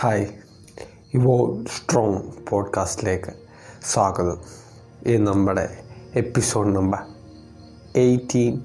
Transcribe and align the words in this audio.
Hi. 0.00 0.26
Evo 1.14 1.58
strong 1.64 2.20
പോഡ്കാസ്റ്റിലേക്ക് 2.50 3.32
സ്വാഗതം. 3.92 4.38
ഇത് 5.06 5.26
നമ്മുടെ 5.26 5.76
എപ്പിസോഡ് 6.14 6.76
നമ്പർ 6.76 6.98
എയ്റ്റീൻ. 7.96 8.60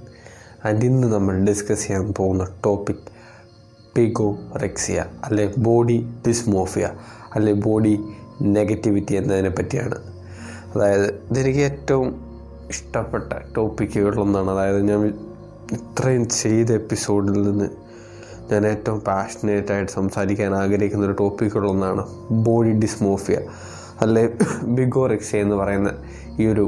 ആൻഡ് 0.66 0.86
ഇന്ന് 0.86 1.08
നമ്മൾ 1.08 1.40
ഡിസ്കസ് 1.40 1.88
ചെയ്യാൻ 1.88 2.14
പോകുന്ന 2.18 2.48
ടോപ്പിക് 2.66 2.96
പിഗോ 3.96 4.38
റെക്സിയ 4.62 5.06
അല്ലെ 5.24 5.54
ബോഡി 5.58 6.14
ഡിസ്മോഫിയ 6.28 6.90
അല്ലെ 7.36 7.54
ബോഡി 7.54 8.00
നെഗറ്റിവിറ്റി 8.42 9.14
എന്നതിനെ 9.14 9.50
പറ്റിയാണ്. 9.50 9.96
അതായത് 10.76 11.14
ഇതെനിക്ക് 11.14 11.60
ഏറ്റവും 11.60 12.16
ഇഷ്ടപ്പെട്ട 12.70 13.34
ടോപ്പിക്കുകളിലൊന്നാണ്. 13.58 14.52
അതായത് 14.52 14.88
ഞാൻ 14.88 15.08
ഇത്രയും 15.72 16.30
ചെയ്ത 16.30 16.72
എപ്പിസോഡിൽ 16.72 17.42
നിന്ന് 17.42 17.85
ഞാൻ 18.52 18.68
ഏറ്റവും 18.68 19.00
പാഷനേറ്റ് 19.00 19.72
ആയിട്ട് 19.72 19.92
സംസാരിക്കാൻ 19.92 20.56
ആഗ്രഹിക്കുന്ന 20.56 21.06
ഒരു 21.06 21.16
ടോപ്പിക്കുകളൊന്നാണ് 21.20 22.04
ബോഡി 22.32 22.70
ഡിസ്മോഫിയ 22.70 23.38
അല്ലെ 24.02 24.30
ബിഗോറെക്സ 24.64 25.36
എന്ന് 25.36 25.56
പറയുന്ന 25.56 25.92
ഈ 26.40 26.46
ഒരു 26.46 26.66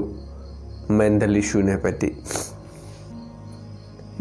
മെന്റൽ 0.92 1.38
ഇഷ്യൂവിനെ 1.38 1.76
പറ്റി. 1.76 2.10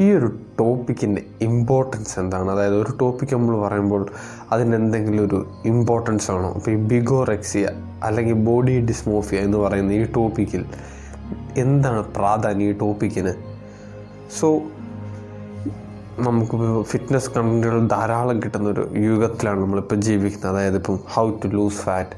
ഈ 0.01 0.13
ഒരു 0.13 0.29
ടോപ്പിക്കിന്റെ 0.59 1.23
ഇമ്പോർട്ടൻസ് 1.41 2.19
എന്താണ്? 2.19 2.51
അതായത് 2.51 2.75
ഒരു 2.75 2.93
ടോപ്പിക്ക് 3.01 3.35
നമ്മൾ 3.37 3.57
പറയുമ്പോൾ 3.61 4.07
അതിന് 4.53 4.77
എന്തെങ്കിലും 4.77 5.25
ഒരു 5.25 5.47
ഇമ്പോർട്ടൻസ് 5.65 6.31
ആണോ? 6.31 6.53
അപ്പോൾ 6.53 6.71
ഈ 6.71 6.75
ബിഗോറെക്സിയ 6.75 7.69
അല്ലെങ്കിൽ 8.03 8.35
ബോഡി 8.35 8.81
ഡിസ്മോഫിയ 8.81 9.39
എന്ന് 9.39 9.59
പറയുന്ന 9.59 9.93
ഈ 9.93 10.05
ടോപ്പിക്കിൽ 10.05 10.65
എന്താണ് 11.57 12.03
പ്രാധാന്യം 12.17 12.69
ഈ 12.69 12.73
ടോപ്പിക്കിന് 12.73 13.35
സോ 14.41 14.63
നമുക്ക് 16.19 16.83
ഫിറ്റ്നസ് 16.83 17.31
കണ്ടന്റുകൾ 17.31 17.87
ധാരാളം 17.87 18.43
കിട്ടുന്ന 18.43 18.69
ഒരു 18.69 18.91
യുഗത്തിലാണ് 18.95 19.61
നമ്മളിപ്പോൾ 19.61 19.95
ജീവിക്കുന്നത്. 19.95 20.51
അതായത് 20.51 20.77
ഇപ്പം 20.77 20.99
how 21.15 21.31
to 21.31 21.47
lose 21.47 21.77
fat 21.77 22.11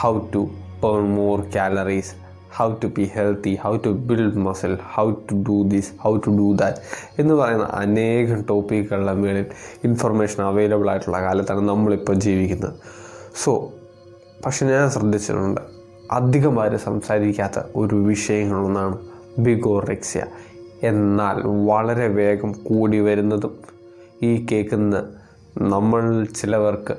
how 0.00 0.18
to 0.18 0.42
burn 0.82 1.14
more 1.16 1.40
calories 1.56 2.12
how 2.58 2.72
to 2.72 2.86
be 2.86 3.10
healthy 3.14 3.58
how 3.64 3.76
to 3.76 3.88
build 3.88 4.36
muscle 4.36 4.78
how 4.94 5.10
to 5.10 5.34
do 5.48 5.62
this 5.62 5.92
how 5.98 6.16
to 6.16 6.30
do 6.30 6.54
that 6.54 6.76
എന്ന് 7.18 7.34
പറയുന്ന 7.34 7.64
അനേകം 7.64 8.42
ടോപ്പിക്കുകളുടെ 8.42 9.12
മേളിൽ 9.12 9.46
ഇൻഫർമേഷൻ 9.84 10.44
അവൈലബിൾ 10.44 10.90
ആയിട്ടുള്ള 10.90 11.20
കാലത്താണ് 11.20 11.68
നമ്മളിപ്പോൾ 11.68 12.14
ജീവിക്കുന്നത്. 12.14 12.74
സോ 13.34 13.72
പക്ഷെ 14.46 14.66
ഞാൻ 14.66 14.90
ശ്രദ്ധിച്ചിട്ടുണ്ട് 14.90 15.60
അധികം 16.10 16.62
ആരും 16.62 16.78
സംസാരിക്കാത്ത 16.78 17.58
ഒരു 17.76 17.94
വിഷയങ്ങളൊന്നാണ് 17.94 18.98
ബിഗോറെക്സിയ 19.38 20.24
എന്നാൽ 20.82 21.36
വളരെ 21.70 22.06
വേഗം 22.18 22.52
കൂടി 22.52 23.00
വരുന്നതും 23.00 23.54
ഈ 24.22 24.46
കേൾക്കുന്ന 24.52 24.96
നമ്മൾ 25.72 26.02
ചിലവർക്ക് 26.24 26.94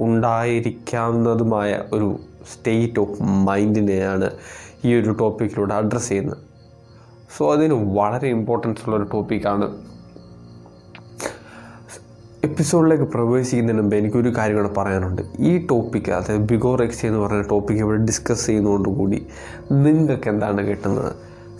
ഉണ്ടായിരിക്കാവുന്നതുമായ 0.00 1.70
ഒരു 1.92 2.08
സ്റ്റേറ്റ് 2.52 3.00
ഓഫ് 3.00 3.22
മൈൻഡിനെയാണ് 3.22 4.30
ഈ 4.84 5.00
ഒരു 5.00 5.10
ടോപ്പിക്കിലൂടെ 5.10 5.74
അഡ്രസ്സ് 5.74 6.08
ചെയ്യുന്നത്. 6.08 6.38
സോ 7.36 7.52
അതിന് 7.52 7.74
വളരെ 7.98 8.28
ഇമ്പോർട്ടൻസ് 8.28 8.82
ഉള്ളൊരു 8.86 9.06
ടോപ്പിക്കാണ് 9.12 9.66
എപ്പിസോഡിലേക്ക് 12.44 13.04
പ്രവേശിക്കുന്നതിന് 13.04 13.82
മുമ്പ് 13.82 13.96
എനിക്കൊരു 13.96 14.30
കാര്യം 14.38 14.56
കൂടെ 14.56 14.70
പറയാനുണ്ട്. 14.78 15.22
ഈ 15.38 15.66
ടോപ്പിക്ക് 15.66 16.10
അതായത് 16.10 16.42
ബിഗോർ 16.50 16.82
എക്സ് 16.82 17.06
എന്ന് 17.06 17.18
പറയുന്ന 17.18 17.46
ടോപ്പിക്ക് 17.48 17.80
ഇവിടെ 17.80 18.00
ഡിസ്കസ് 18.10 18.46
ചെയ്യുന്നതുകൊണ്ടുകൂടി 18.46 19.26
നിങ്ങൾക്ക് 19.70 20.28
എന്താണ് 20.28 20.62
കിട്ടുന്നത്? 20.68 21.12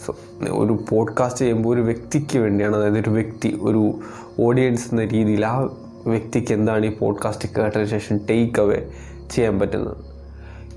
സോ 0.07 0.17
ഒരു 0.51 0.85
പോഡ്കാസ്റ്റ് 0.89 1.41
ചെയ്യുമ്പോൾ 1.41 1.75
ഒരു 1.75 1.81
വ്യക്തിക്ക് 1.81 2.39
വേണ്ടിയാണ് 2.39 2.77
അതായത് 2.77 2.99
ഒരു 2.99 3.11
വ്യക്തി 3.11 3.59
ഒരു 3.63 3.99
ഓഡിയൻസ് 4.41 4.89
എന്ന 4.91 5.05
രീതിയിൽ 5.05 5.47
ആ 5.47 5.69
വ്യക്തിക്ക് 6.07 6.53
എന്താണ് 6.53 6.87
ഈ 6.87 6.97
പോഡ്കാസ്റ്റ് 6.97 7.49
കേട്ടതിന് 7.59 7.89
ശേഷം 7.89 8.21
ടേക്ക് 8.31 8.61
അവേ 8.61 8.87
ചെയ്യാൻ 9.31 9.59
പറ്റുന്നത്? 9.59 9.97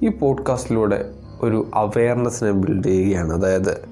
ഈ 0.06 0.08
പോഡ്കാസ്റ്റിലൂടെ 0.08 1.10
ഒരു 1.42 1.68
അവയർനെസ്സിനെ 1.74 2.52
ബിൽഡ് 2.52 2.84
ചെയ്യുകയാണ്. 2.84 3.34
അതായത് 3.34 3.90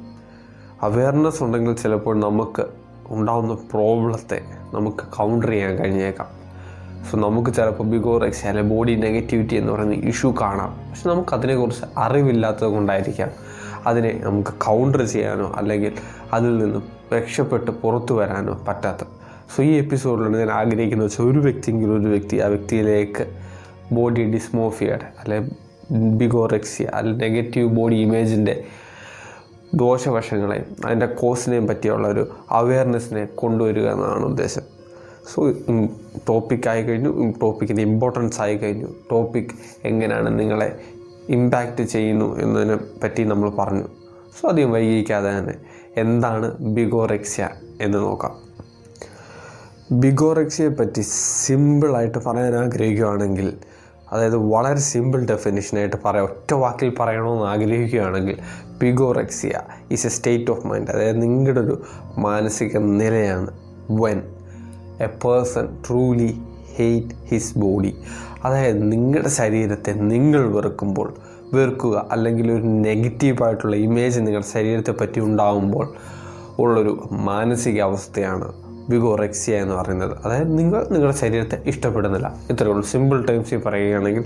അവയർനെസ് 0.81 1.43
ഉണ്ടെങ്കിൽ 1.43 1.75
ചിലപ്പോൾ 1.75 2.19
നമുക്ക് 2.19 2.65
ഉണ്ടാകുന്ന 3.07 3.53
പ്രോബ്ലത്തെ 3.53 4.41
നമുക്ക് 4.73 4.97
കൗണ്ടർ 4.97 5.49
ചെയ്യാൻ 5.49 5.75
കഴിഞ്ഞേക്കാം. 5.75 6.27
സോ 7.11 7.17
നമുക്ക് 7.17 7.53
ചിലപ്പോൾ 7.53 7.83
ബിഗോറെക്സ് 7.83 8.45
അല്ലെങ്കിൽ 8.45 8.75
ബോഡി 8.75 8.95
നെഗറ്റിവിറ്റി 8.95 9.55
എന്ന് 9.55 9.73
പറയുന്ന 9.73 9.93
ഇഷ്യൂ 9.93 10.33
കാണാം. 10.41 10.89
പക്ഷെ 10.89 11.09
നമുക്കതിനെക്കുറിച്ച് 11.09 11.85
അറിവില്ലാത്തത് 11.97 12.67
കൊണ്ടായിരിക്കാം. 12.67 13.29
അതിനെ 13.85 14.21
നമുക്ക് 14.23 14.49
കൗണ്ടർ 14.49 15.03
ചെയ്യാനോ 15.05 15.53
അല്ലെങ്കിൽ 15.57 15.93
അതിൽ 16.33 16.57
നിന്നും 16.57 16.83
രക്ഷപ്പെട്ട് 17.13 17.71
പുറത്തു 17.71 18.13
വരാനോ 18.13 18.61
പറ്റാത്ത. 18.67 19.07
സോ 19.55 19.63
ഈ 19.63 19.71
എപ്പിസോഡിലാണ് 19.77 20.37
ഞാൻ 20.37 20.51
ആഗ്രഹിക്കുന്നത് 20.51 21.07
വെച്ചാൽ 21.07 21.25
ഒരു 21.25 21.39
വ്യക്തിയെങ്കിലും 21.39 22.01
ഒരു 22.01 22.07
വ്യക്തി 22.07 22.37
ആ 22.37 22.47
വ്യക്തിയിലേക്ക് 22.47 23.25
ബോഡി 23.91 24.31
ഡിസ്മോഫിയയുടെ 24.31 25.07
അല്ലെ 25.19 25.49
ബിഗോറെക്സിയ 26.17 26.85
അല്ലെ 26.93 27.29
നെഗറ്റീവ് 27.29 27.67
ബോഡി 27.67 27.95
ഇമേജിന്റെ 27.95 28.63
ദോഷവശങ്ങളെയും 29.73 30.65
അതിന്റെ 30.85 31.05
കോസിനെയും 31.05 31.67
പറ്റിയുള്ള 31.67 32.07
ഒരു 32.07 32.27
അവയർനെസ്സിനെ 32.51 33.25
കൊണ്ടുവരിക 33.25 33.87
എന്നാണ് 33.89 34.25
ഉദ്ദേശം. 34.25 34.61
സോ 35.33 35.51
ടോപ്പിക്കായി 36.29 36.83
കഴിഞ്ഞു. 36.83 37.33
ടോപ്പിക്കിന്റെ 37.41 37.83
ഇമ്പോർട്ടൻസ് 37.83 38.41
ആയി 38.41 38.57
കഴിഞ്ഞു. 38.57 38.87
ടോപ്പിക് 39.11 39.55
എങ്ങനെയാണ് 39.83 40.39
നിങ്ങളെ 40.39 40.79
ഇമ്പാക്റ്റ് 41.29 41.83
ചെയ്യുന്നു 41.83 42.39
എന്നതിനെ 42.39 42.75
പറ്റി 42.75 43.23
നമ്മൾ 43.23 43.49
പറഞ്ഞു. 43.49 43.83
സോ 44.41 44.49
അധികം 44.49 44.71
വൈകിക്കാതെ 44.71 45.39
തന്നെ 45.39 45.53
എന്താണ് 45.97 46.57
ബിഗോറെക്സ്യ 46.57 47.49
എന്ന് 47.81 47.97
നോക്കാം. 47.97 48.45
ബിഗോറെക്സിയെ 49.91 50.67
പറ്റി 50.67 51.01
സിമ്പിളായിട്ട് 51.45 52.17
പറയാൻ 52.17 52.55
ആഗ്രഹിക്കുകയാണെങ്കിൽ 52.55 53.57
അതായത് 54.11 54.35
വളരെ 54.35 54.79
സിമ്പിൾ 54.79 55.25
ഡെഫിനിഷനായിട്ട് 55.25 55.95
പറയാം 56.05 56.23
ഒറ്റ 56.23 56.53
വാക്കിൽ 56.53 56.93
പറയണമെന്ന് 56.99 57.45
ആഗ്രഹിക്കുകയാണെങ്കിൽ 57.45 58.37
bigorexia 58.77 59.61
is 59.91 60.07
a 60.07 60.09
state 60.09 60.51
of 60.51 60.67
mind 60.67 60.91
അതായത് 60.91 61.21
നിങ്ങളുടെ 61.21 61.59
ഒരു 61.59 61.83
മാനസിക 62.17 62.77
നിലയാണ്. 62.77 63.51
When 63.89 64.21
a 65.01 65.05
person 65.05 65.77
truly 65.87 66.41
hate 66.75 67.15
his 67.27 67.57
body 67.57 67.97
അതായത് 68.43 68.91
നിങ്ങളുടെ 68.91 69.29
ശരീരത്തെ 69.29 69.93
നിങ്ങൾ 69.93 70.53
വെറുക്കുമ്പോൾ 70.53 71.13
വെറുക്കുക 71.53 72.07
അല്ലെങ്കിൽ 72.11 72.51
ഒരു 72.51 72.61
നെഗറ്റീവായിട്ടുള്ള 72.61 73.75
ഇമേജ് 73.75 74.19
നിങ്ങളുടെ 74.19 74.53
ശരീരത്തെ 74.53 74.91
പറ്റി 74.91 75.19
ഉണ്ടാകുമ്പോൾ 75.19 75.93
ഉള്ളൊരു 76.59 77.09
മാനസിക 77.11 77.81
അവസ്ഥയാണ് 77.81 78.53
ബിഗോറെക്സിയ 78.89 79.55
എന്ന് 79.55 79.75
പറയുന്നത്. 79.75 80.17
അതായത് 80.25 80.57
നിങ്ങൾ 80.57 80.87
നിങ്ങളുടെ 80.91 81.15
ശരീരത്തെ 81.15 81.63
ഇഷ്ടപ്പെടുന്നില്ല. 81.65 82.35
ഇത്രയേ 82.49 82.69
ഉള്ളൂ. 82.69 82.87
സിമ്പിൾ 82.87 83.25
ടേംസിൽ 83.25 83.57
പറയുകയാണെങ്കിൽ 83.57 84.25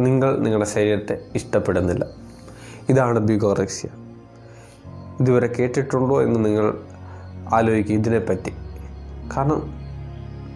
നിങ്ങൾ 0.00 0.38
നിങ്ങളുടെ 0.38 0.66
ശരീരത്തെ 0.66 1.18
ഇഷ്ടപ്പെടുന്നില്ല. 1.34 2.06
ഇതാണ് 2.88 3.18
ബിഗോറെക്സിയ 3.18 3.90
ഇതുവരെ 5.20 5.46
കേട്ടിട്ടുണ്ടോ 5.46 6.22
എന്ന് 6.22 6.44
നിങ്ങൾ 6.44 6.74
ആലോചിക്കുക. 7.54 7.94
ഇതിനെപ്പറ്റി. 7.94 8.50
കാരണം 9.36 9.83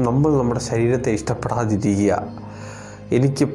നമ്മൾ 0.01 0.39
നമ്മുടെ 0.39 0.61
ശരീരത്തെ 0.61 1.11
ഇഷ്ടപ്പെടാതിരിക്കുക. 1.11 2.29
എനിക്ക് 3.13 3.49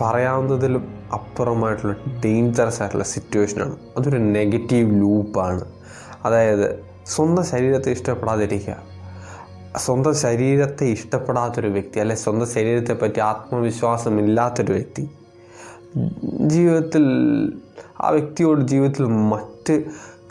പറയാവുന്നതിലും 0.00 0.94
അപ്പുറമായിട്ടുള്ള 1.12 1.96
ഡേഞ്ചറസ് 2.24 2.82
ആയിട്ടുള്ള 2.82 3.04
സിറ്റുവേഷനാണ് 3.04 3.76
അതൊരു 3.98 4.16
നെഗറ്റീവ് 4.16 5.00
ലൂപ്പാണ് 5.00 5.64
അതായത് 6.24 6.84
സ്വന്തം 7.06 7.44
ശരീരത്തെ 7.44 7.90
ഇഷ്ടപ്പെടാതിരിക്കുക. 7.90 8.76
സ്വന്തം 9.76 10.14
ശരീരത്തെ 10.14 10.84
ഇഷ്ടപ്പെടാത്തൊരു 10.84 11.68
വ്യക്തി 11.68 12.00
അല്ലെ 12.00 12.16
സ്വന്തം 12.16 12.46
ശരീരത്തെ 12.46 12.94
പറ്റി 12.94 13.20
ആത്മവിശ്വാസമില്ലാത്തൊരു 13.20 14.72
വ്യക്തി 14.72 15.10
ജീവിതത്തിൽ 16.46 17.04
ആ 18.00 18.08
വ്യക്തിയോട് 18.08 18.60
ജീവിതത്തിൽ 18.60 19.06
മറ്റ് 19.06 19.84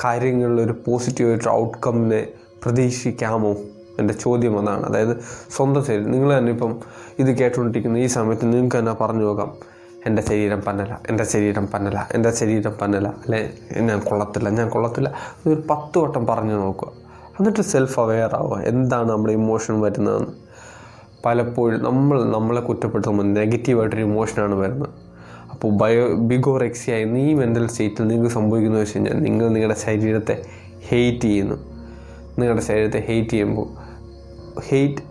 കാര്യങ്ങളിൽ 0.05 0.61
ഒരു 0.61 0.75
പോസിറ്റീവായിട്ട് 0.87 1.49
ഔട്ട്കമ്മിനെ 1.49 2.27
പ്രതീക്ഷിക്കാമോ? 2.63 3.55
എന്റെ 3.99 4.13
ചോദ്യം 4.13 4.59
അതാണ്. 4.59 4.85
അതായത് 4.85 5.17
സ്വന്തം 5.51 5.85
ശരീരം. 5.85 6.11
നിങ്ങൾ 6.11 6.37
തന്നെ 6.37 6.51
ഇപ്പം 6.51 6.79
ഇത് 7.19 7.37
കേട്ടുകൊണ്ടിരിക്കുന്ന 7.37 7.97
ഈ 7.97 8.05
സമയത്ത് 8.05 8.53
നിങ്ങൾക്ക് 8.53 8.77
തന്നെ 8.77 8.93
പറഞ്ഞു 8.93 9.23
നോക്കാം. 9.23 9.77
എന്റെ 10.05 10.21
ശരീരം 10.21 10.61
പന്നല 10.61 10.95
എന്റെ 11.09 11.23
ശരീരം 11.23 11.67
പന്നല 11.73 12.03
എന്റെ 12.13 12.31
ശരീരം 12.31 12.73
പന്നല. 12.81 13.07
അല്ലെ? 13.07 13.53
ഞാൻ 13.79 13.99
കൊള്ളത്തില്ല 13.99 14.49
ഞാൻ 14.49 14.69
കൊള്ളത്തില്ല. 14.69 15.13
ഒരു 15.47 15.63
പത്ത് 15.69 15.97
വട്ടം 15.97 16.25
പറഞ്ഞു 16.25 16.53
നോക്കുക. 16.53 16.91
എന്നിട്ട് 17.39 17.61
സെൽഫ് 17.61 17.99
അവെയർ 17.99 18.35
ആവുക. 18.35 18.59
എന്താണ് 18.59 19.09
നമ്മുടെ 19.09 19.33
ഇമോഷൻ 19.33 19.81
വരുന്നതെന്ന്. 19.81 20.31
പലപ്പോഴും 21.25 21.83
നമ്മൾ 21.83 22.23
നമ്മളെ 22.23 22.61
കുറ്റപ്പെടുത്തുമ്പോൾ 22.61 23.23
നെഗറ്റീവായിട്ടൊരു 23.23 24.01
ഇമോഷനാണ് 24.01 24.55
വരുന്നത്. 24.55 24.89
അപ്പോൾ 25.51 25.71
ബയോ 25.71 26.15
ബിഗോറെക്സിയ 26.15 26.93
എന്ന 26.93 27.17
ഈ 27.17 27.33
മെന്റൽ 27.33 27.67
സ്റ്റേറ്റിൽ 27.67 28.07
നിങ്ങൾക്ക് 28.07 28.33
സംഭവിക്കുന്നത് 28.33 28.81
വെച്ച് 28.81 28.95
കഴിഞ്ഞാൽ 28.95 29.13
നിങ്ങൾ 29.13 29.47
നിങ്ങളുടെ 29.47 29.79
ശരീരത്തെ 29.79 30.45
ഹെയ്റ്റ് 30.89 31.21
ചെയ്യുന്നു. 31.21 31.55
നിങ്ങളുടെ 32.39 32.61
ശരീരത്തെ 32.61 33.03
ഹെയ്റ്റ് 33.07 33.29
ചെയ്യുമ്പോൾ 33.29 33.86
ഹെയ്റ്റ് 34.59 35.01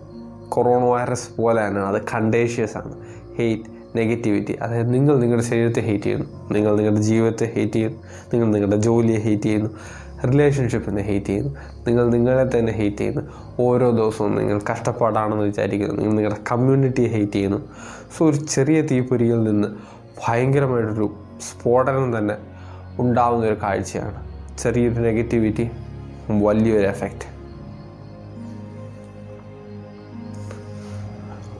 കൊറോണ 0.49 0.85
വൈറസ് 0.85 1.37
പോലെ 1.37 1.67
തന്നെ 1.67 1.81
അത് 1.81 2.03
കണ്ടേഷ്യസ് 2.15 2.77
ആണ്. 2.77 2.95
ഹെയ്റ്റ് 3.39 3.65
നെഗറ്റിവിറ്റി 3.99 4.53
അതായത് 4.53 4.95
നിങ്ങൾ 4.95 5.21
നിങ്ങളുടെ 5.21 5.47
ശരീരത്തെ 5.47 5.81
ഹെയ്റ്റ് 5.81 6.05
ചെയ്യുന്നു. 6.05 6.53
നിങ്ങൾ 6.53 6.77
നിങ്ങളുടെ 6.77 7.01
ജീവിതത്തെ 7.01 7.53
ഹെയ്റ്റ് 7.55 7.73
ചെയ്യുന്നു. 7.73 7.99
നിങ്ങൾ 8.35 8.47
നിങ്ങളുടെ 8.47 8.77
ജോലിയെ 8.77 9.19
ഹെയ്റ്റ് 9.19 9.43
ചെയ്യുന്നു. 9.43 9.71
റിലേഷൻഷിപ്പിനെ 10.27 11.03
ഹെയ്റ്റ് 11.03 11.27
ചെയ്യുന്നു. 11.27 11.55
നിങ്ങൾ 11.87 12.11
നിങ്ങളെ 12.11 12.59
തന്നെ 12.59 12.73
ഹെയ്റ്റ് 12.73 12.99
ചെയ്യുന്നു. 12.99 13.23
ഓരോ 13.61 13.91
ദിവസവും 13.91 14.37
നിങ്ങൾ 14.37 14.61
കഷ്ടപ്പാടാണെന്ന് 14.73 15.45
വിചാരിക്കുന്നു. 15.45 15.95
നിങ്ങൾ 15.95 16.15
നിങ്ങളുടെ 16.15 16.39
കമ്മ്യൂണിറ്റിയെ 16.53 17.09
ഹെയ്റ്റ് 17.09 17.33
ചെയ്യുന്നു. 17.33 17.69
സോ 18.19 18.27
ഒരു 18.27 18.37
ചെറിയ 18.37 18.81
തീപ്പൊരിയിൽ 18.81 19.45
നിന്ന് 19.45 19.69
ഭയങ്കരമായിട്ടൊരു 20.29 21.15
സ്ഫോടനം 21.41 22.19
തന്നെ 22.19 22.35
ഉണ്ടാവുന്ന 22.99 23.47
ഒരു 23.47 23.55
കാഴ്ചയാണ്. 23.55 24.27
ചെറിയൊരു 24.59 25.01
നെഗറ്റിവിറ്റി 25.01 25.71
വലിയൊരു 26.31 26.87
എഫക്റ്റ് 26.87 27.36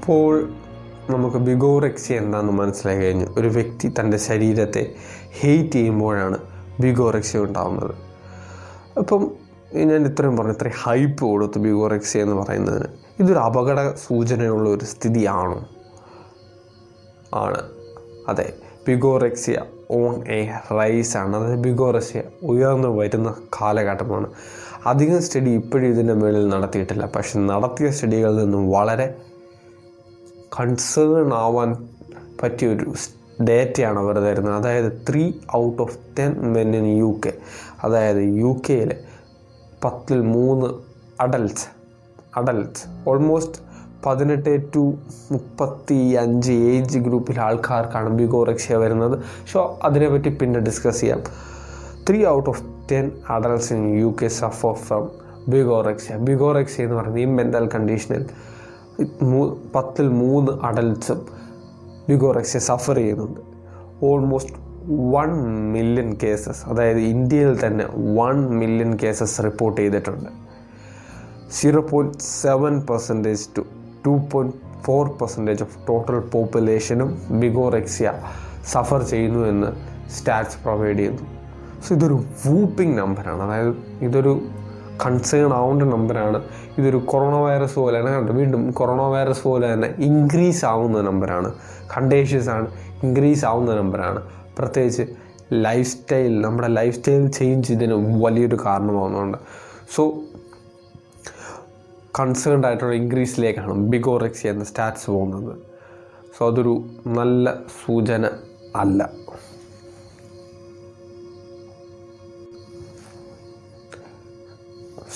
അപ്പോൾ 0.07 0.53
നമുക്ക് 1.11 1.37
ബിഗോറെക്സി 1.37 2.13
എന്താണെന്ന് 2.13 2.53
മനസ്സിലായി 2.53 2.99
കഴിഞ്ഞു. 2.99 3.27
ഒരു 3.39 3.49
വ്യക്തി 3.49 3.93
തന്റെ 4.01 4.17
ശരീരത്തെ 4.17 4.93
ഹെയ്റ്റ് 5.41 5.73
ചെയ്യുമ്പോഴാണ് 5.73 6.39
ബിഗോറെക്സി 6.81 7.39
ഉണ്ടാകുന്നത് 7.39 7.95
അപ്പം 8.99 9.31
ഞാൻ 9.75 10.07
ഇത്രയും 10.07 10.37
പറഞ്ഞു 10.37 10.53
ഇത്രയും 10.53 10.75
ഹൈപ്പ് 10.83 11.25
കൊടുത്തു 11.25 11.59
ബിഗോറെക്സി 11.59 12.19
എന്ന് 12.19 12.35
പറയുന്നതിന്. 12.35 12.85
ഇതൊരു 13.21 13.39
അപകട 13.39 13.95
സൂചനയുള്ള 13.95 14.71
ഒരു 14.71 14.85
സ്ഥിതിയാണോ? 14.85 15.67
ആണ്. 17.35 17.63
അതെ 18.29 18.53
ബിഗോറെക്സിയ 18.89 19.61
ഓൺ 19.91 20.29
എ 20.29 20.53
റൈസ് 20.73 21.17
ആണ്. 21.17 21.37
അതായത് 21.37 21.61
ബിഗോറെക്സിയ 21.61 22.23
ഉയർന്നു 22.43 22.89
വരുന്ന 22.89 23.35
കാലഘട്ടമാണ്. 23.63 24.27
അധികം 24.87 25.23
സ്റ്റഡി 25.23 25.51
ഇപ്പോഴും 25.51 25.87
ഇതിന്റെ 25.87 26.15
മേളിൽ 26.15 26.49
നടത്തിയിട്ടില്ല. 26.49 27.07
പക്ഷെ 27.07 27.39
നടത്തിയ 27.39 27.91
സ്റ്റഡികളിൽ 27.91 28.37
നിന്നും 28.37 28.71
വളരെ 28.71 29.15
കൺസേൺ 30.61 31.35
ആവാൻ 31.35 31.89
പറ്റിയൊരു 32.43 32.93
ഡേറ്റയാണ് 33.49 33.99
അവർ 33.99 34.19
തരുന്നത്. 34.19 34.55
അതായത് 34.55 35.03
three 35.11 35.33
out 35.57 35.83
of 35.83 35.99
ten 36.19 36.53
men 36.53 36.77
in 36.77 36.99
U 36.99 37.21
K 37.27 37.33
അതായത് 37.85 38.23
യു 38.23 38.61
കെയിലെ 38.69 38.97
പത്തിൽ 39.85 40.21
മൂന്ന് 40.21 40.67
അഡൽറ്റ്സ് 41.23 41.67
അഡൽറ്റ്സ് 42.37 42.85
ഓൾമോസ്റ്റ് 43.09 43.67
പതിനെട്ട് 44.07 44.73
ടു 44.75 44.95
മുപ്പത്തി 45.33 45.95
അഞ്ച് 45.95 46.53
ഏജ് 46.53 46.99
ഗ്രൂപ്പിലെ 46.99 47.41
ആൾക്കാർക്കാണ് 47.41 48.09
ബിഗോറെക്സിയ 48.09 48.77
വരുന്നത്. 48.77 49.19
സോ 49.53 49.81
അതിനെപ്പറ്റി 49.85 50.29
പിന്നെ 50.29 50.61
ഡിസ്കസ് 50.61 51.01
ചെയ്യാം. 51.01 51.23
Three 52.09 52.27
out 52.27 52.51
of 52.51 52.63
ten 52.93 53.11
adults 53.31 53.73
in 53.73 53.99
U 54.01 54.15
K 54.23 54.27
suffer 54.27 54.73
from 54.73 55.09
bigorexia 55.49 56.17
bigorexia 56.17 56.85
എന്ന് 56.85 56.97
പറയുന്നത് 56.97 57.23
ഈ 57.23 57.25
മെന്റൽ 57.25 57.69
കണ്ടീഷനിൽ 57.75 58.27
പത്തിൽ 59.75 60.09
മൂന്ന് 60.09 60.53
അഡൽട്ട്സും 60.67 61.27
ബിഗോറെക്സിയ 62.09 62.61
സഫർ 62.61 62.97
ചെയ്യുന്നുണ്ട്. 62.97 63.41
ഓൾമോസ്റ്റ് 64.03 64.55
വൺ 65.15 65.31
മില്യൺ 65.73 66.17
കേസസ് 66.23 66.69
അതായത് 66.69 66.99
ഇന്ത്യയിൽ 66.99 67.67
തന്നെ 67.67 67.85
വൺ 68.19 68.37
മില്യൺ 68.59 68.99
കേസസ് 69.03 69.45
റിപ്പോർട്ട് 69.45 69.81
ചെയ്തിട്ടുണ്ട്. 69.81 70.31
Zero 71.51 71.81
point 71.81 72.19
seven 72.19 72.81
percentage 72.81 73.41
to 73.57 73.63
two 74.07 74.21
point 74.33 74.57
four 74.83 75.09
percentage 75.09 75.63
of 75.63 75.77
total 75.89 76.19
പോപ്പുലേഷനും 76.19 77.19
bigorexia 77.31 78.13
suffer 78.73 79.03
ചെയ്യുന്നു 79.03 79.47
എന്ന് 79.47 79.67
സ്റ്റാറ്റ്സ് 80.11 80.59
പ്രൊവൈഡ് 80.65 80.97
ചെയ്യുന്നു. 80.97 81.23
സോ 81.85 81.95
ഇതൊരു 81.95 82.25
വൂപ്പിംഗ് 82.47 82.99
നമ്പറാണ് 82.99 83.43
അതായത് 83.43 83.77
ഇതൊരു 84.01 84.41
കൺസേൺ 85.05 85.53
ആവേണ്ട 85.53 85.83
നമ്പറാണ് 85.83 86.43
ഇതൊരു 86.79 86.97
കൊറോണ 86.97 87.35
വൈറസ് 87.35 87.75
പോലെ 87.75 88.01
തന്നെ 88.01 88.13
കണ്ടു. 88.13 88.33
വീണ്ടും 88.33 88.71
കൊറോണ 88.71 89.01
വൈറസ് 89.01 89.45
പോലെ 89.45 89.73
തന്നെ 89.73 89.95
ഇൻക്രീസ് 89.99 90.65
ആവുന്ന 90.65 91.01
നമ്പറാണ് 91.01 91.55
കണ്ടേഷ്യസ് 91.97 92.49
ആണ്. 92.49 92.69
ഇൻക്രീസ് 93.03 93.45
ആവുന്ന 93.45 93.75
നമ്പറാണ് 93.75 94.23
പ്രത്യേകിച്ച് 94.59 95.03
ലൈഫ് 95.53 95.89
സ്റ്റൈൽ 95.89 96.41
നമ്മുടെ 96.41 96.69
ലൈഫ് 96.69 96.97
സ്റ്റൈൽ 96.97 97.27
ചേഞ്ച് 97.27 97.73
ഇതിന് 97.73 98.23
വലിയൊരു 98.23 98.57
കാരണമാവുന്നുണ്ട്. 98.67 99.39
സോ 99.97 100.03
കൺസേൺഡ് 102.21 102.67
ആയിട്ടുള്ള 102.67 102.95
ഇൻക്രീസിലേക്കാണ് 102.95 103.73
ബിഗോറെക്സി 103.73 104.49
എന്ന 104.49 104.65
സ്റ്റാറ്റ്സ് 104.65 105.11
പോകുന്നത്. 105.11 105.57
സോ 106.39 106.51
അതൊരു 106.51 106.85
നല്ല 107.07 107.55
സൂചന 107.55 108.31
അല്ല. 108.77 109.11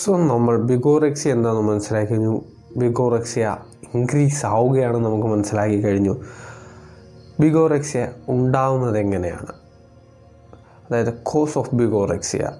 സോ 0.00 0.16
നമ്മൾ 0.16 0.62
ബിഗോറെക്സി 0.62 1.28
എന്താണെന്ന് 1.28 1.72
മനസ്സിലാക്കി 1.72 2.12
കഴിഞ്ഞു 2.12 2.42
ബിഗോറെക്സിയ 2.76 3.56
ഇൻക്രീസ് 3.94 4.46
ആവുകയാണ് 4.46 4.96
നമുക്ക് 4.96 5.28
മനസ്സിലാക്കി 5.28 5.80
കഴിഞ്ഞു 5.80 6.14
ബിഗോറെക്സിയ 7.40 8.08
ഉണ്ടാവുന്നത് 8.28 8.98
എങ്ങനെയാണ് 8.98 9.52
അതായത് 10.86 11.12
കോസ് 11.22 11.58
ഓഫ് 11.58 11.74
ബിഗോറെക്സിയ 11.74 12.50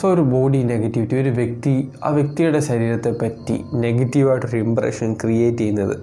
സോ 0.00 0.12
ഒരു 0.14 0.20
ബോഡി 0.20 0.62
നെഗറ്റിവിറ്റി 0.62 1.16
ഒരു 1.16 1.28
വ്യക്തി 1.28 1.92
ആ 2.04 2.08
വ്യക്തിയുടെ 2.08 2.60
ശരീരത്തെ 2.60 3.10
പറ്റി 3.10 3.64
നെഗറ്റീവായിട്ടൊരു 3.74 4.56
ഇമ്പ്രഷൻ 4.56 5.14
ക്രിയേറ്റ് 5.14 5.58
ചെയ്യുന്നത് 5.58 5.96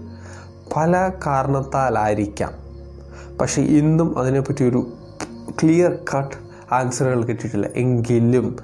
പല 0.76 1.12
കാരണത്താലായിരിക്കാം. 1.26 2.54
പക്ഷേ 3.42 3.62
ഇന്നും 3.62 4.20
അതിനെപ്പറ്റി 4.20 4.64
ഒരു 4.64 4.88
ക്ലിയർ 5.64 5.98
കട്ട് 6.16 6.36
ആൻസറുകൾ 6.74 7.24
കിട്ടിയിട്ടില്ല. 7.24 7.68
എങ്കിലും 7.76 8.58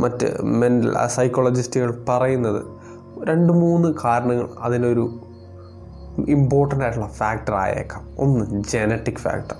മറ്റ് 0.00 0.42
മെന്റൽ 0.42 1.06
സൈക്കോളജിസ്റ്റുകൾ 1.06 2.04
പറയുന്നത് 2.08 2.62
രണ്ട് 3.26 3.52
മൂന്ന് 3.52 3.94
കാരണങ്ങൾ 4.04 4.48
അതിനൊരു 4.60 5.20
ഇമ്പോർട്ടന്റ് 6.28 6.84
ആയിട്ടുള്ള 6.84 7.08
ഫാക്ടർ 7.08 7.54
ആയേക്കാം. 7.54 8.08
ഒന്ന് 8.18 8.62
ജനറ്റിക് 8.62 9.14
ഫാക്ടർ 9.14 9.56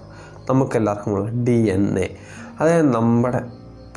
നമുക്കെല്ലാവർക്കും 0.51 1.13
ഉള്ള 1.15 1.31
ഡി 1.45 1.71
എൻ 1.71 1.99
എ 1.99 2.17
അതായത് 2.61 2.95
നമ്മുടെ 2.95 3.41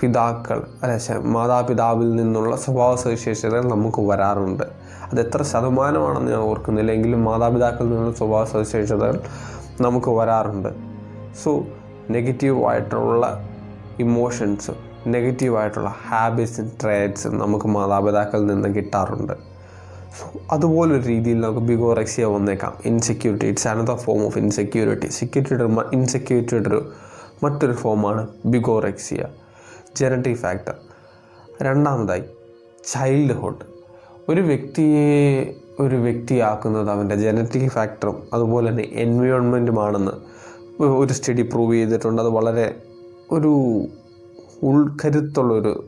പിതാക്കൾ 0.02 0.68
അല്ലെ 0.84 1.18
മാതാപിതാവിൽ 1.20 2.16
നിന്നുള്ള 2.16 2.56
സ്വഭാവ 2.56 2.96
സവിശേഷതകൾ 2.96 3.70
നമുക്ക് 3.70 4.02
വരാറുണ്ട്. 4.02 4.64
അത് 5.12 5.20
എത്ര 5.22 5.44
ശതമാനമാണെന്ന് 5.44 6.32
ഞാൻ 6.32 6.42
ഓർക്കുന്നില്ല. 6.42 6.92
എങ്കിലും 6.92 7.24
മാതാപിതാക്കളിൽ 7.24 7.90
നിന്നുള്ള 7.90 8.14
സ്വഭാവ 8.14 8.46
സവിശേഷതകൾ 8.46 9.20
നമുക്ക് 9.82 10.10
വരാറുണ്ട്. 10.10 10.70
സോ 11.44 11.64
നെഗറ്റീവായിട്ടുള്ള 12.10 13.50
ഇമോഷൻസ് 14.00 14.72
നെഗറ്റീവായിട്ടുള്ള 15.08 15.96
ഹാബിറ്റ്സും 16.08 16.72
ട്രേഡ്സും 16.84 17.40
നമുക്ക് 17.40 17.66
മാതാപിതാക്കളിൽ 17.66 18.46
നിന്ന് 18.46 18.76
കിട്ടാറുണ്ട്. 18.76 19.34
സോ 20.20 20.40
അതുപോലൊരു 20.52 21.02
രീതിയിൽ 21.02 21.40
നമുക്ക് 21.40 21.60
ബിഗോറെക്സിയ 21.60 22.26
വന്നേക്കാം. 22.26 22.74
Insecurity 22.86 23.46
it's 23.46 23.68
another 23.68 23.96
form 23.96 24.26
of 24.26 24.38
insecurity 24.38 25.08
സെക്യൂരിറ്റിയുടെ 25.08 25.64
ഇൻസെക്യൂരിറ്റിയുടെ 25.94 26.70
ഒരു 26.70 26.92
മറ്റൊരു 27.44 27.74
ഫോമാണ് 27.74 28.28
ബിഗോറെക്സിയ. 28.46 29.26
ജനറ്റിക് 29.96 30.38
ഫാക്ടർ 30.38 30.76
രണ്ടാമതായി 31.62 32.24
ചൈൽഡ്ഹുഡ് 32.88 33.66
ഒരു 34.30 34.42
വ്യക്തിയെ 34.42 35.56
ഒരു 35.80 35.96
വ്യക്തിയാക്കുന്നത് 35.96 36.90
അവന്റെ 36.90 37.16
ജനറ്റിക് 37.16 37.72
ഫാക്ടറും 37.72 38.24
അതുപോലെ 38.34 38.70
തന്നെ 38.72 38.84
എൻവയോൺമെന്റുമാണെന്ന് 38.92 40.12
ഒരു 40.84 41.14
സ്റ്റഡി 41.14 41.42
പ്രൂവ് 41.42 41.74
ചെയ്തിട്ടുണ്ട്. 41.74 42.22
അത് 42.22 42.30
വളരെ 42.30 42.76
ഒരു 43.32 43.88
ഉൾക്കരുത്തുള്ളൊരു 44.64 45.86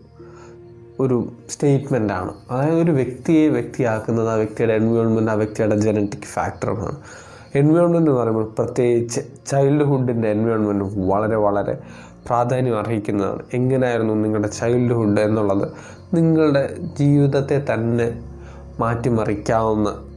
ഒരു 0.99 1.31
സ്റ്റേറ്റ്മെന്റാണ് 1.49 2.33
അതായത് 2.51 2.75
ഒരു 2.75 2.91
വ്യക്തിയെ 2.91 3.47
വ്യക്തിയാക്കുന്നത് 3.47 4.29
ആ 4.29 4.33
വ്യക്തിയുടെ 4.33 4.73
എൻവയോൺമെന്റ് 4.73 5.31
ആ 5.31 5.33
വ്യക്തിയുടെ 5.33 5.75
ജനറ്റിക് 5.75 6.21
ഫാക്ടറുമാണ് 6.21 6.95
എൻവയോൺമെന്റ് 7.55 8.09
എന്ന് 8.09 8.21
പറയുമ്പോൾ 8.21 8.53
പ്രത്യേകിച്ച് 8.57 9.21
ചൈൽഡ്ഹുഡിന്റെ 9.45 10.29
എൻവയോൺമെന്റ് 10.29 11.07
വളരെ 11.07 11.35
വളരെ 11.35 11.77
പ്രാധാന്യം 12.25 12.79
അർഹിക്കുന്നതാണ്. 12.79 13.43
എങ്ങനെയായിരുന്നു 13.53 14.13
നിങ്ങളുടെ 14.13 14.47
ചൈൽഡ്ഹുഡ് 14.47 15.19
എന്നുള്ളത് 15.19 15.69
നിങ്ങളുടെ 16.13 16.77
ജീവിതത്തെ 16.99 17.65
തന്നെ 17.73 18.23
മാറ്റിമറിക്കാവുന്ന 18.79 20.07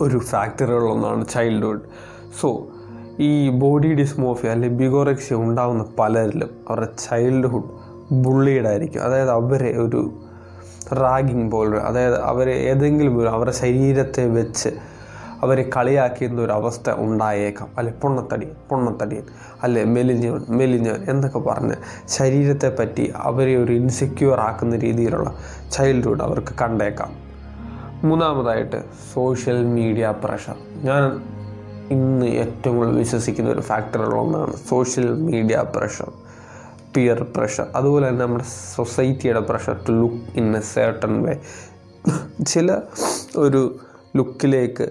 ഒരു 0.00 0.18
ഫാക്ടറുകളൊന്നാണ് 0.18 1.28
ചൈൽഡ്ഹുഡ് 1.28 1.80
സോ 2.40 2.71
ഈ 3.20 3.48
ബോഡി 3.48 3.94
ഡിസ്മോഫിയ 3.94 4.50
അല്ലെങ്കിൽ 4.50 4.78
ബിഗോറെക്സിയ 4.78 5.36
ഉണ്ടാകുന്ന 5.36 5.84
പലരിലും 5.98 6.50
അവരുടെ 6.68 6.88
ചൈൽഡ്ഹുഡ് 7.10 7.64
ബുള്ളിയുടെ 8.12 8.68
ആയിരിക്കും. 8.68 9.02
അതായത് 9.02 9.30
അവരെ 9.30 9.78
ഒരു 9.78 10.12
റാഗിങ് 10.94 11.50
പോലെ 11.50 11.78
അതായത് 11.78 12.20
അവരെ 12.20 12.52
ഏതെങ്കിലും 12.52 13.18
ഒരു 13.18 13.28
അവരുടെ 13.28 13.52
ശരീരത്തെ 13.52 14.26
വെച്ച് 14.26 14.68
അവരെ 15.42 15.70
കളിയാക്കിയെന്ന 15.76 16.42
ഒരു 16.42 16.52
അവസ്ഥ 16.52 16.90
ഉണ്ടായേക്കാം. 16.90 17.68
അല്ലെ 17.78 17.92
പൊണ്ണത്തടി 17.92 18.48
പൊണ്ണത്തടി 18.68 19.20
അല്ലെ 19.62 19.84
മെലിഞ്ഞ 19.84 20.38
മെലിഞ്ഞ 20.48 20.88
എന്നൊക്കെ 20.88 21.38
പറഞ്ഞ് 21.38 21.74
ശരീരത്തെ 22.08 22.76
പറ്റി 22.78 23.12
അവരെ 23.16 23.56
ഒരു 23.56 23.72
ഇൻസെക്യൂർ 23.72 24.40
ആക്കുന്ന 24.40 24.76
രീതിയിലുള്ള 24.76 25.34
ചൈൽഡ്ഹുഡ് 25.72 26.22
അവർക്ക് 26.22 26.54
കണ്ടേക്കാം. 26.60 27.12
മൂന്നാമതായിട്ട് 28.08 28.82
സോഷ്യൽ 29.14 29.64
മീഡിയ 29.64 30.14
പ്രഷർ 30.24 30.54
ഞാൻ 30.74 31.22
ഇന്ന് 31.90 32.26
ഏറ്റവും 32.26 32.76
കൂടുതൽ 32.76 32.98
വിശ്വസിക്കുന്ന 32.98 33.50
ഒരു 33.50 33.60
ഫാക്ടറുള്ള 33.60 34.14
ഒന്നാണ് 34.14 34.52
social 34.52 35.14
media 35.14 35.58
pressure 35.74 36.10
peer 36.94 37.24
pressure 37.24 37.66
അതുപോലെ 37.78 38.08
തന്നെ 38.08 38.24
നമ്മുടെ 38.24 38.44
സൊസൈറ്റിയുടെ 38.76 39.40
pressure 39.40 39.76
to 39.86 39.92
look 39.92 40.20
in 40.40 40.56
a 40.56 40.60
certain 40.60 41.22
way 41.24 41.34
ചില 42.52 42.78
ഒരു 43.36 43.80
ലുക്കിലേക്ക് 44.16 44.86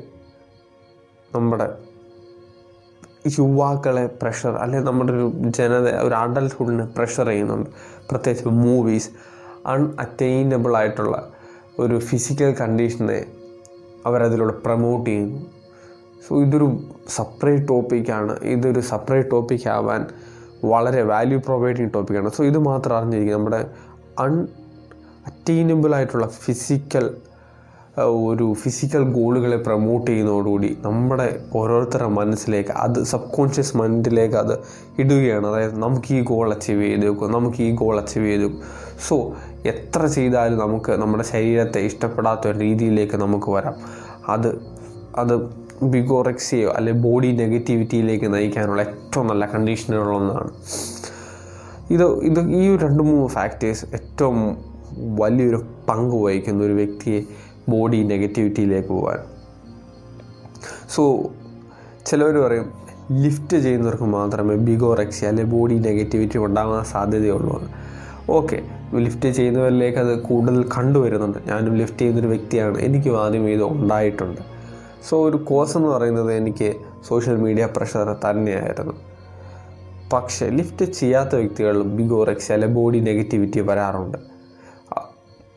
നമ്മുടെ 1.36 1.68
യുവാക്കളെ 3.40 4.06
പ്രഷർ 4.22 4.54
അല്ലെങ്കിൽ 4.56 4.88
നമ്മുടെ 4.90 5.14
ഒരു 5.14 5.32
ജനത 5.58 5.88
ഒരു 6.06 6.16
അഡൽട്ട്ഹുഡിനെ 6.16 6.86
പ്രഷർ 6.86 7.28
ചെയ്യുന്നുണ്ട്. 7.28 7.70
പ്രത്യേകിച്ച് 8.10 8.48
മൂവീസ് 8.48 9.10
അൺഅറ്റൈനബിൾ 9.66 10.78
ആയിട്ടുള്ള 10.78 11.32
ഒരു 11.80 12.00
ഫിസിക്കൽ 12.00 12.56
കണ്ടീഷനെ 12.62 13.20
അവരതിലൂടെ 14.06 14.54
പ്രമോട്ട് 14.54 15.10
ചെയ്യുന്നു. 15.10 15.51
സോ 16.28 16.42
ഇതൊരു 16.42 16.80
സെപ്പറേറ്റ് 17.10 17.68
ടോപ്പിക്കാണ് 17.68 18.40
ഇതൊരു 18.44 18.80
സെപ്പറേറ്റ് 18.80 19.32
ടോപ്പിക് 19.32 19.70
ആവാൻ 19.70 20.06
വളരെ 20.64 21.04
വാല്യൂ 21.04 21.40
പ്രൊവൈഡിങ് 21.40 21.90
ടോപ്പിക്കാണ് 21.96 22.30
സോ 22.30 22.44
ഇത് 22.44 22.58
മാത്രം 22.58 22.98
അറിഞ്ഞിരിക്കും 22.98 23.36
നമ്മുടെ 23.38 23.68
അൺ 24.20 24.48
അറ്റൈനബിൾ 25.28 25.96
ആയിട്ടുള്ള 25.96 26.28
ഫിസിക്കൽ 26.28 27.16
ഒരു 28.00 28.54
ഫിസിക്കൽ 28.54 29.04
ഗോളുകളെ 29.14 29.58
പ്രൊമോട്ട് 29.58 30.12
ചെയ്യുന്നതോടുകൂടി 30.12 30.78
നമ്മുടെ 30.82 31.40
ഓരോരുത്തരുടെ 31.56 32.10
മനസ്സിലേക്ക് 32.10 32.70
അത് 32.70 33.04
സബ് 33.04 33.32
കോൺഷ്യസ് 33.32 33.78
മൈൻഡിലേക്ക് 33.78 34.36
അത് 34.36 34.54
ഇടുകയാണ്. 35.00 35.48
അതായത് 35.48 35.76
നമുക്ക് 35.84 36.14
ഈ 36.14 36.22
ഗോൾ 36.22 36.54
അച്ചീവ് 36.54 36.82
ചെയ്ത് 36.82 37.10
വെക്കും 37.10 37.32
നമുക്ക് 37.32 37.64
ഈ 37.64 37.72
ഗോൾ 37.76 38.00
അച്ചീവ് 38.00 38.26
ചെയ്തേക്കും 38.26 38.62
സോ 39.08 39.34
എത്ര 39.66 40.06
ചെയ്താലും 40.06 40.58
നമുക്ക് 40.58 40.92
നമ്മുടെ 40.92 41.24
ശരീരത്തെ 41.24 41.80
ഇഷ്ടപ്പെടാത്ത 41.80 42.48
ഒരു 42.48 42.60
രീതിയിലേക്ക് 42.60 43.16
നമുക്ക് 43.16 43.52
വരാം. 43.52 43.74
അത് 44.30 44.62
അത് 45.18 45.50
ബിഗോറെക്സിയോ 45.84 46.70
അല്ലെ 46.70 46.94
ബോഡി 46.94 47.32
നെഗറ്റിവിറ്റിയിലേക്ക് 47.32 48.34
നയിക്കാനുള്ള 48.34 48.82
ഏറ്റവും 48.82 49.28
നല്ല 49.28 49.46
കണ്ടീഷനുകളൊന്നാണ് 49.46 50.50
ഇത് 51.92 52.20
ഇത് 52.20 52.40
ഈ 52.40 52.78
രണ്ട് 52.78 53.04
മൂന്ന് 53.04 53.28
ഫാക്ടേഴ്സ് 53.28 53.86
ഏറ്റവും 53.94 54.58
വലിയൊരു 55.20 55.66
പങ്ക് 55.90 56.16
വഹിക്കുന്ന 56.16 56.64
ഒരു 56.64 56.74
വ്യക്തിയെ 56.74 57.22
ബോഡി 57.70 58.04
നെഗറ്റിവിറ്റിയിലേക്ക് 58.04 58.88
പോകാൻ. 58.88 59.20
സോ 60.90 61.32
ചിലവർ 62.06 62.38
പറയും 62.38 62.72
ലിഫ്റ്റ് 63.12 63.58
ചെയ്യുന്നവർക്ക് 63.58 64.04
മാത്രമേ 64.04 64.56
ബിഗോറെക്സി 64.56 65.26
അല്ലെ 65.26 65.44
ബോഡി 65.44 65.74
നെഗറ്റിവിറ്റി 65.74 66.38
ഉണ്ടാകാൻ 66.38 66.84
സാധ്യതയുള്ളൂ 66.84 67.70
ഓക്കെ 68.30 68.62
ലിഫ്റ്റ് 68.94 69.30
ചെയ്യുന്നവരിലേക്ക് 69.30 69.98
അത് 69.98 70.22
കൂടുതൽ 70.22 70.70
കണ്ടുവരുന്നുണ്ട്. 70.78 71.38
ഞാനും 71.48 71.76
ലിഫ്റ്റ് 71.76 72.00
ചെയ്യുന്നൊരു 72.00 72.28
വ്യക്തിയാണ്. 72.28 72.78
എനിക്കും 72.78 73.24
ആദ്യം 73.24 73.50
ഇത് 73.50 73.64
ഉണ്ടായിട്ടുണ്ട്. 73.64 74.51
സോ 75.10 75.30
ഒരു 75.30 75.38
കോഴ്സ് 75.38 75.78
എന്ന് 75.78 75.90
പറയുന്നത് 75.90 76.34
എനിക്ക് 76.34 76.76
സോഷ്യൽ 77.08 77.36
മീഡിയ 77.36 77.68
പ്രഷർ 77.78 78.18
തന്നെയായിരുന്നു. 78.30 78.94
പക്ഷേ 80.14 80.50
ലിഫ്റ്റ് 80.50 80.92
ചെയ്യാത്ത 80.92 81.36
വ്യക്തികളിലും 81.36 81.98
ബിഗോറെക്സി 81.98 82.54
അല്ലെ 82.54 82.68
ബോഡി 82.68 83.00
നെഗറ്റിവിറ്റി 83.00 83.60
വരാറുണ്ട്. 83.60 84.18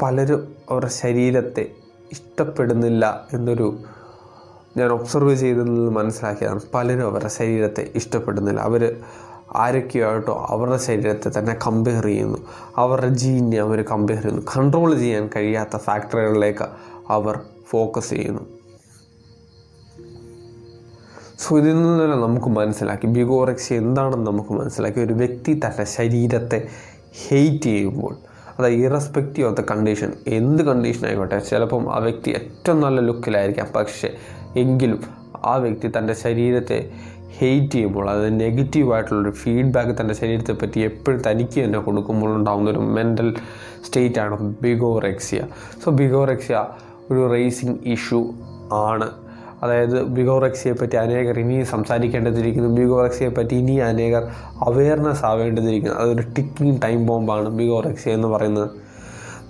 പലരും 0.03 0.55
അവരുടെ 0.71 0.91
ശരീരത്തെ 0.91 1.71
ഇഷ്ടപ്പെടുന്നില്ല 2.13 3.27
എന്നൊരു 3.33 3.79
ഞാൻ 4.77 4.91
ഒബ്സർവ് 4.91 5.35
ചെയ്തതിൽ 5.35 5.89
മനസ്സിലാക്കിയതാണ്. 5.89 6.61
പലരും 6.75 7.07
അവരുടെ 7.07 7.29
ശരീരത്തെ 7.29 7.91
ഇഷ്ടപ്പെടുന്നില്ല. 7.95 8.61
അവർ 8.61 8.97
ആരൊക്കെയായിട്ടോ 9.57 10.47
അവരുടെ 10.49 10.77
ശരീരത്തെ 10.77 11.39
തന്നെ 11.39 11.59
കമ്പയർ 11.67 12.05
ചെയ്യുന്നു. 12.05 12.39
അവരുടെ 12.77 13.09
ജീനെ 13.09 13.61
അവർ 13.61 13.85
കമ്പയർ 13.85 14.23
ചെയ്യുന്നു. 14.23 14.47
കൺട്രോൾ 14.57 14.95
ചെയ്യാൻ 14.95 15.31
കഴിയാത്ത 15.37 15.77
ഫാക്ടറികളിലേക്ക് 15.77 16.65
അവർ 17.09 17.41
ഫോക്കസ് 17.71 18.11
ചെയ്യുന്നു. 18.11 18.41
സോ 21.45 21.59
ഇതിൽ 21.59 21.75
നിന്നെല്ലാം 21.83 22.21
നമുക്ക് 22.21 22.47
മനസ്സിലാക്കി. 22.47 23.07
ബിഗോറക്സി 23.07 23.75
എന്താണെന്ന് 23.75 24.27
നമുക്ക് 24.27 24.53
മനസ്സിലാക്കി. 24.53 25.01
ഒരു 25.01 25.13
വ്യക്തി 25.13 25.61
തന്റെ 25.65 25.85
ശരീരത്തെ 25.85 26.69
ഹെയ്റ്റ് 27.29 27.65
ചെയ്യുമ്പോൾ 27.65 28.17
അതായത് 28.59 28.81
ഇറസ്പെക്റ്റീവ് 28.81 29.49
ഓഫ് 29.49 29.57
ദ 29.57 29.61
കണ്ടീഷൻ 29.61 30.13
എന്ത് 30.27 30.63
കണ്ടീഷൻ 30.63 31.07
ആയിക്കോട്ടെ 31.07 31.39
ചിലപ്പം 31.39 31.95
ആ 31.95 31.99
വ്യക്തി 31.99 32.31
ഏറ്റവും 32.31 32.81
നല്ല 32.81 33.01
ലുക്കിലായിരിക്കാം 33.01 33.69
പക്ഷേ 33.77 34.09
എങ്കിലും 34.57 35.01
ആ 35.45 35.55
വ്യക്തി 35.57 35.93
തന്റെ 35.99 36.15
ശരീരത്തെ 36.15 36.79
ഹെയ്റ്റ് 37.39 37.75
ചെയ്യുമ്പോൾ 37.75 38.11
അത് 38.11 38.41
നെഗറ്റീവായിട്ടുള്ളൊരു 38.41 39.31
ഫീഡ്ബാക്ക് 39.31 40.01
തന്റെ 40.01 40.15
ശരീരത്തെ 40.15 40.53
പറ്റി 40.53 40.81
എപ്പോഴും 40.81 41.23
തനിക്ക് 41.31 41.65
തന്നെ 41.65 41.79
കൊടുക്കുമ്പോൾ 41.79 42.37
ഉണ്ടാകുന്ന 42.37 42.71
ഒരു 42.71 42.79
മെന്റൽ 42.79 43.35
സ്റ്റേറ്റാണ് 43.87 44.57
ബിഗോറെക്സിയ 44.63 45.41
സോ 45.85 45.91
ബിഗോറെക്സിയ 45.91 46.65
ഒരു 47.11 47.33
റേസിംഗ് 47.33 47.79
ഇഷ്യൂ 47.87 48.21
ആണ്. 48.73 49.09
അതായത് 49.65 50.03
ബിഗോറക്സിയെ 50.03 50.73
പറ്റി 50.73 50.97
അനേകർ 50.97 51.39
ഇനി 51.39 51.63
സംസാരിക്കേണ്ടതിരിക്കുന്നു. 51.63 52.69
ബിഗോറക്സിയെ 52.69 53.29
പറ്റി 53.29 53.55
ഇനി 53.55 53.77
അനേകർ 53.77 54.25
അവയർനെസ് 54.63 55.25
ആവേണ്ടതിരിക്കുന്നു. 55.25 55.97
അതൊരു 55.97 56.23
ടിക്കിങ് 56.23 56.79
ടൈം 56.85 57.07
ബോംബാണ് 57.07 57.49
ബിഗോറെക്സിയ 57.49 58.13
എന്ന് 58.13 58.29
പറയുന്നത്. 58.29 58.71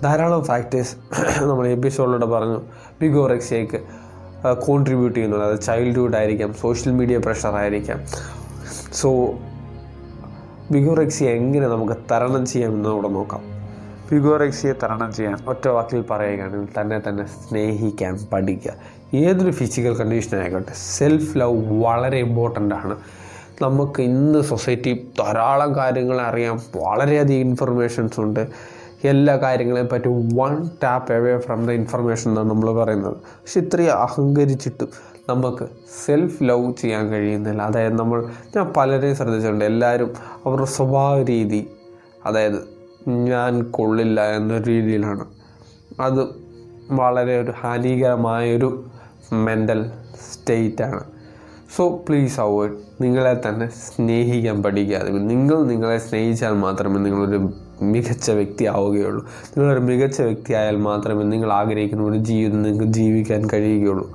ധാരാളം 0.03 0.43
ഫാക്ടേഴ്സ് 0.43 0.95
നമ്മൾ 1.49 1.67
എപ്പിസോഡിലൂടെ 1.67 2.25
പറഞ്ഞു. 2.25 2.61
ബിഗോറെക്സിയക്ക് 3.01 3.79
കോൺട്രിബ്യൂട്ട് 4.53 5.15
ചെയ്യുന്നുണ്ട്. 5.19 5.45
അത് 5.45 5.59
ചൈൽഡ്ഹുഡ് 5.61 6.15
ആയിരിക്കാം 6.15 6.53
സോഷ്യൽ 6.53 6.93
മീഡിയ 6.93 7.17
പ്രഷർ 7.17 7.55
ആയിരിക്കാം. 7.55 7.99
സോ 8.93 9.09
ബിഗോറക്സിയ 10.71 11.29
എങ്ങനെ 11.29 11.67
നമുക്ക് 11.67 11.93
തരണം 12.11 12.45
ചെയ്യാമെന്ന് 12.45 12.89
ഇവിടെ 12.89 13.07
നോക്കാം. 13.07 13.41
ബിഗോറക്സിയെ 14.11 14.73
തരണം 14.83 15.13
ചെയ്യാൻ 15.13 15.37
ഒറ്റ 15.47 15.67
വാക്കിൽ 15.67 16.01
പറയുകയാണെങ്കിൽ 16.11 16.81
തന്നെ 16.81 17.01
തന്നെ 17.09 17.25
സ്നേഹിക്കാൻ 17.25 18.19
പഠിക്കുക. 18.33 18.73
ഏതൊരു 19.15 19.51
ഫിസിക്കൽ 19.51 19.95
കണ്ടീഷനായിക്കോട്ടെ 19.95 20.71
സെൽഫ് 20.97 21.37
ലവ് 21.37 21.83
വളരെ 21.83 22.17
ഇമ്പോർട്ടന്റ് 22.17 22.75
ആണ്. 22.75 22.95
നമുക്ക് 23.61 24.01
ഇന്ന് 24.01 24.41
സൊസൈറ്റി 24.41 25.11
ധാരാളം 25.19 25.75
കാര്യങ്ങൾ 25.75 26.21
അറിയാം 26.21 26.61
വളരെയധികം 26.75 27.39
ഇൻഫർമേഷൻസ് 27.39 28.19
ഉണ്ട്. 28.19 28.47
എല്ലാ 29.03 29.35
കാര്യങ്ങളെയും 29.37 29.89
പറ്റി 29.91 30.07
one 30.35 30.69
tap 30.83 31.13
away 31.13 31.37
from 31.37 31.65
the 31.67 31.71
information 31.71 32.31
എന്നാണ് 32.31 32.49
നമ്മൾ 32.49 32.71
പറയുന്നത്. 32.71 33.15
പക്ഷെ 33.15 33.59
ഇത്രയും 33.59 33.93
അഹങ്കരിച്ചിട്ടും 33.93 34.89
നമുക്ക് 35.29 35.65
സെൽഫ് 36.05 36.43
ലവ് 36.43 36.73
ചെയ്യാൻ 36.81 37.09
കഴിയുന്നില്ല. 37.09 37.61
അതായത് 37.61 37.99
നമ്മൾ 37.99 38.25
ഞാൻ 38.55 38.73
പലരെയും 38.77 39.15
ശ്രദ്ധിച്ചിട്ടുണ്ട്. 39.15 39.65
എല്ലാവരും 39.65 40.13
അവരുടെ 40.45 40.65
സ്വഭാവ 40.65 41.23
രീതി 41.23 41.61
അതായത് 42.25 42.59
ഞാൻ 43.07 43.63
കൊള്ളില്ല 43.63 44.21
എന്ന 44.35 44.57
രീതിയിലാണ്. 44.57 45.25
അത് 45.99 46.21
വളരെ 46.91 47.41
ഒരു 47.41 47.53
ഹാനികരമായൊരു 47.61 48.85
മെന്റൽ 49.33 49.91
സ്റ്റേറ്റാണ് 50.31 51.03
സോ 51.75 52.03
പ്ലീസ് 52.09 52.39
അവോയ്ഡ് 52.39 52.73
നിങ്ങളെ 53.01 53.41
തന്നെ 53.49 53.67
സ്നേഹിക്കാൻ 53.67 54.63
പഠിക്കുക. 54.63 54.97
നിങ്ങൾ 55.09 55.63
നിങ്ങളെ 55.65 55.97
സ്നേഹിച്ചാൽ 55.97 56.53
മാത്രമേ 56.53 56.99
നിങ്ങളൊരു 56.99 57.53
മികച്ച 57.81 58.31
വ്യക്തി 58.31 58.65
ആവുകയുള്ളൂ. 58.65 59.25
നിങ്ങളൊരു 59.25 59.79
മികച്ച 59.79 60.21
വ്യക്തിയായാൽ 60.21 60.75
മാത്രമേ 60.75 61.23
നിങ്ങൾ 61.23 61.51
ആഗ്രഹിക്കുന്ന 61.51 62.03
ഒരു 62.03 62.17
ജീവിതം 62.17 62.63
നിങ്ങൾക്ക് 62.63 62.91
ജീവിക്കാൻ 62.91 63.47
കഴിയുകയുള്ളൂ. 63.53 64.09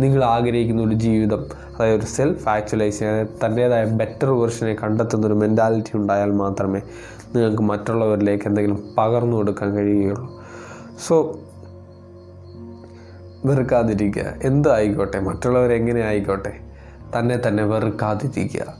നിങ്ങൾ 0.00 0.24
ആഗ്രഹിക്കുന്ന 0.24 0.82
ഒരു 0.82 0.94
ജീവിതം 0.94 1.46
അതായത് 1.76 1.98
ഒരു 1.98 2.06
സെൽഫ് 2.06 2.48
ആക്ച്വലൈസ് 2.48 2.98
ചെയ്യാൻ 2.98 3.28
തന്റേതായ 3.44 3.84
ബെറ്റർ 3.84 4.30
വെർഷനെ 4.30 4.74
കണ്ടെത്തുന്ന 4.74 5.26
ഒരു 5.26 5.34
മെന്റാലിറ്റി 5.34 5.96
ഉണ്ടായാൽ 5.96 6.32
മാത്രമേ 6.32 6.82
നിങ്ങൾക്ക് 7.34 7.62
മറ്റുള്ളവരിലേക്ക് 7.62 8.44
എന്തെങ്കിലും 8.46 8.84
പകർന്നു 8.98 9.36
കൊടുക്കാൻ 9.36 9.76
കഴിയുകയുള്ളൂ. 9.76 10.42
സോ 11.08 11.38
വെറുക്കാതിരിക്കുക. 13.44 14.34
എന്തായിക്കോട്ടെ? 14.42 15.20
മറ്റുള്ളവർ 15.20 15.72
എങ്ങനെ 15.72 16.00
ആയിക്കോട്ടെ? 16.00 16.52
തന്നെ 17.18 17.40
തന്നെ 17.46 17.64
വെറുക്കാതിരിക്കുക. 17.64 18.74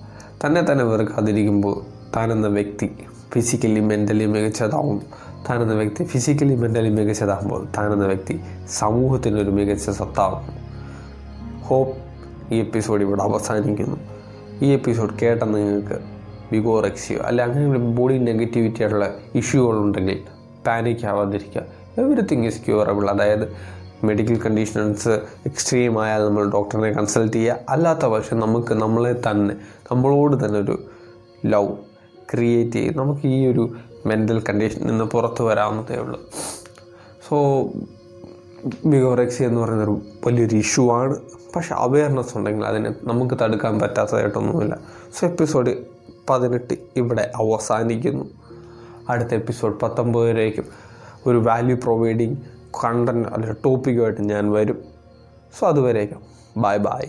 തന്നെ 0.44 0.72
തന്നെ 0.72 0.84
വെറുക്കാതിരിക്കുമ്പോൾ 0.84 1.84
താനെന്ന 2.16 2.46
വ്യക്തി 2.46 2.90
ഫിസിക്കലി 3.32 3.80
മെന്റലി 3.80 4.26
മികച്ചതാവും. 4.26 5.02
താനെന്ന 5.50 5.72
വ്യക്തി 5.72 6.04
ഫിസിക്കലി 6.04 6.54
മെന്റലി 6.54 6.88
മികച്ചതാകുമ്പോൾ 6.88 7.66
താനെന്ന 7.78 8.06
വ്യക്തി 8.06 8.40
സമൂഹത്തിനൊരു 8.68 9.50
മികച്ച 9.50 9.90
സത്താവും 9.90 10.42
ഹോപ്പ് 11.60 11.96
ഈ 12.54 12.58
എപ്പിസോഡ് 12.58 13.02
ഇവിടെ 13.02 13.22
അവസാനിക്കുന്നു. 13.22 13.96
ഈ 14.62 14.72
എപ്പിസോഡ് 14.72 15.18
കേട്ട 15.22 15.42
നിങ്ങൾക്ക് 15.42 16.00
ബിഗോറെക്സിയോ 16.52 17.20
അല്ല 17.20 17.42
അങ്ങനെ 17.42 17.78
ബോഡി 17.78 18.18
നെഗറ്റിവിറ്റി 18.18 18.82
ആയിട്ടുള്ള 18.82 19.14
ഇഷ്യൂകളുണ്ടെങ്കിൽ 19.34 20.18
പാനിക് 20.66 21.06
ആവാതിരിക്കുക. 21.06 21.62
എവറിത്തിങ് 21.98 22.46
ഈസ് 22.46 22.66
ക്യൂറബിൾ 22.66 23.10
അതായത് 23.10 23.52
മെഡിക്കൽ 24.04 24.36
കണ്ടീഷൻസ് 24.36 25.08
എക്സ്ട്രീം 25.46 26.02
ആയാൽ 26.02 26.26
നമ്മൾ 26.28 26.50
ഡോക്ടറിനെ 26.50 26.92
കൺസൾട്ട് 26.92 27.36
ചെയ്യുക. 27.36 27.56
അല്ലാത്ത 27.68 27.98
പക്ഷം 27.98 28.40
നമുക്ക് 28.40 28.74
നമ്മളെ 28.74 29.20
തന്നെ 29.30 29.54
നമ്മളോട് 29.92 30.44
തന്നെ 30.44 30.60
ഒരു 30.60 30.82
ലവ് 31.46 31.76
ക്രിയേറ്റ് 32.34 32.72
ചെയ്ത് 32.72 32.98
നമുക്ക് 32.98 33.26
ഈ 33.26 33.46
ഒരു 33.46 33.76
മെന്റൽ 34.06 34.40
കണ്ടീഷനിൽ 34.40 34.86
നിന്ന് 34.86 35.04
പുറത്തു 35.04 35.42
വരാവുന്നതേ 35.42 35.96
ഉള്ളൂ. 35.96 36.20
സോ 37.28 37.68
ബിഗോറെക്സി 38.84 39.42
എന്ന് 39.42 39.60
പറയുന്നൊരു 39.60 40.02
വലിയൊരു 40.26 40.56
ഇഷ്യൂ 40.56 40.92
ആണ്. 40.92 41.16
പക്ഷെ 41.56 41.74
അവയർനെസ് 41.74 42.38
ഉണ്ടെങ്കിൽ 42.38 42.66
അതിനെ 42.66 42.94
നമുക്ക് 43.02 43.34
തടുക്കാൻ 43.34 43.78
പറ്റാത്തതായിട്ടൊന്നുമില്ല. 43.78 44.78
സോ 45.18 45.26
എപ്പിസോഡ് 45.26 45.76
പതിനെട്ട് 46.30 46.74
ഇവിടെ 46.96 47.30
അവസാനിക്കുന്നു. 47.36 48.24
അടുത്ത 49.08 49.34
എപ്പിസോഡ് 49.34 49.80
പത്തൊമ്പതിലേക്കും 49.80 50.64
ഒരു 51.26 51.36
വാല്യൂ 51.36 51.76
പ്രൊവൈഡിങ് 51.76 52.36
കണ്ടന്റ് 52.84 53.28
അല്ലെങ്കിൽ 53.28 53.62
ടോപ്പിക്കുമായിട്ട് 53.64 54.20
ഞാൻ 54.20 54.52
വരും. 54.52 54.84
സോ 55.58 55.68
അതുവരേക്കും. 55.68 56.22
Bye 56.56 56.76
bye 56.76 57.00